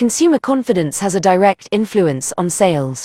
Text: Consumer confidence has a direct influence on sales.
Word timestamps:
Consumer 0.00 0.38
confidence 0.38 1.00
has 1.00 1.14
a 1.14 1.20
direct 1.20 1.68
influence 1.72 2.32
on 2.38 2.48
sales. 2.48 2.98